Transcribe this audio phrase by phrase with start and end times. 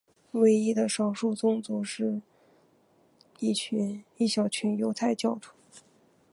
[0.31, 2.23] 唯一的少数宗教是
[3.39, 5.51] 一小群犹太教徒。